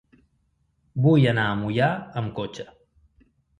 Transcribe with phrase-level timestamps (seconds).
[1.03, 1.91] Vull anar a Moià
[2.25, 2.69] amb cotxe.